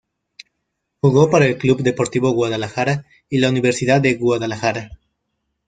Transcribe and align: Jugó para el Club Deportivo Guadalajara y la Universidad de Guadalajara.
Jugó 0.99 1.29
para 1.29 1.45
el 1.45 1.59
Club 1.59 1.83
Deportivo 1.83 2.31
Guadalajara 2.31 3.05
y 3.29 3.37
la 3.37 3.49
Universidad 3.51 4.01
de 4.01 4.15
Guadalajara. 4.15 4.89